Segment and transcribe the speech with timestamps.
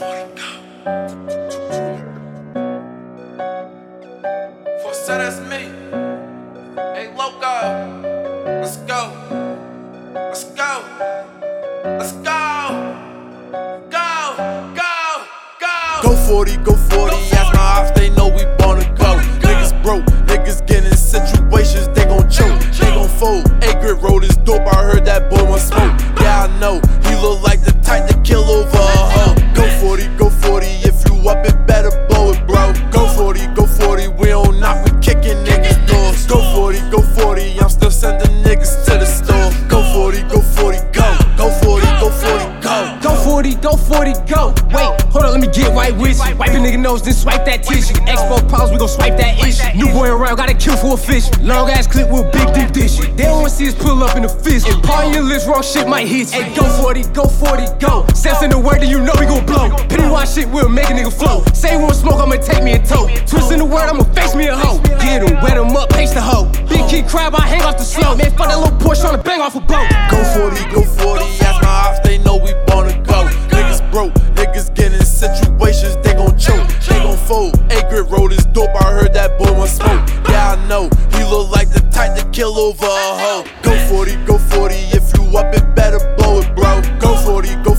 [0.00, 0.06] So
[5.18, 5.68] that's me.
[6.94, 7.44] Hey, Loco.
[8.46, 9.12] Let's go.
[10.14, 10.82] Let's go.
[11.84, 12.32] Let's go.
[13.90, 14.36] Go.
[14.74, 15.26] Go.
[15.60, 16.02] Go.
[16.02, 17.16] Go 40, go 40.
[17.32, 19.20] Ask my they know we wanna go.
[19.44, 20.06] Niggas broke.
[20.24, 22.58] Niggas get in situations, they gon' choke.
[22.78, 23.50] They gon' fold.
[23.62, 24.66] A road is dope.
[24.66, 25.80] I heard that boy want smoke.
[25.80, 26.22] Uh, uh.
[26.22, 26.80] Yeah, I know.
[27.04, 27.69] He look like the
[44.30, 44.54] go.
[44.70, 46.36] Wait, hold on, let me get right with you.
[46.36, 47.98] Wipe your nigga nose, then swipe that tissue.
[48.06, 49.66] Expo problems, we gon' swipe that issue.
[49.76, 51.26] New boy around, gotta kill for a fish.
[51.40, 52.98] Long ass clip with big deep dish.
[53.18, 54.68] They don't wanna see us pull up in the fist.
[54.68, 56.42] If on your list, wrong shit might hit you.
[56.42, 58.06] Hey, go 40, go 40, go.
[58.14, 59.68] Sense in the word, then you know we gon' blow.
[59.90, 61.42] Pennywise shit we'll make a nigga flow.
[61.52, 63.08] Say you want smoke, I'ma take me a toe.
[63.26, 64.78] Twist in the word, I'ma face me a hoe.
[65.02, 66.46] Get him, wet him up, paste the hoe.
[66.68, 68.18] Big kid crab, I hang off the slope.
[68.18, 69.88] Man, fuck that little Porsche tryna bang off a boat.
[70.10, 70.89] Go 40, go 40,
[77.48, 80.02] they gon' A grit road is dope, I heard that boy want smoke.
[80.28, 83.44] Yeah, I know, he look like the type to kill over a hoe.
[83.62, 86.80] Go 40, go 40, if you up, it better blow it, bro.
[86.98, 87.69] Go 40, go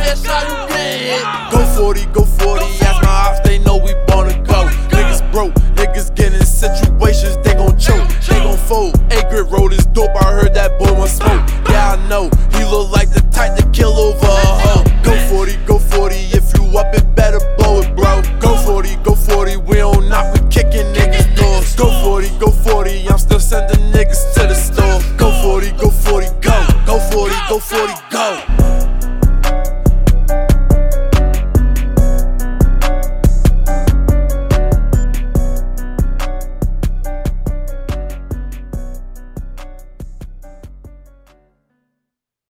[0.00, 1.24] cross the line, you hit.
[1.50, 4.68] Go 40, go 40, ask my ops, they know we wanna go.
[4.88, 8.94] Niggas broke, niggas get in situations, they gon' choke, they gon' fold.
[9.12, 11.42] A grit road is dope, I heard that boy want smoke.
[11.68, 14.84] Yeah, I know, he look like the type to kill over a hoe.
[15.02, 18.22] Go 40, go 40, if you up, it better blow it, bro.
[18.40, 21.76] Go 40, go 40, we don't knock, we kicking niggas doors.
[21.76, 25.00] Go 40, go 40, I'm still sending niggas to the store.
[25.16, 26.66] Go 40, go 40, go.
[26.86, 28.51] Go 40, go 40, go.